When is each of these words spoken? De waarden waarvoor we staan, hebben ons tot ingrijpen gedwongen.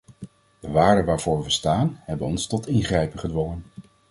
De 0.59 0.71
waarden 0.71 1.05
waarvoor 1.05 1.43
we 1.43 1.49
staan, 1.49 1.99
hebben 2.05 2.27
ons 2.27 2.47
tot 2.47 2.67
ingrijpen 2.67 3.19
gedwongen. 3.19 3.65